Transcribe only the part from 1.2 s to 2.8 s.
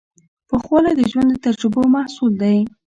د تجربو محصول دی.